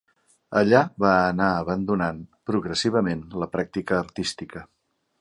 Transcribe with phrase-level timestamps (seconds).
[0.61, 4.69] Allà va anant abandonant progressivament la pràctica artística.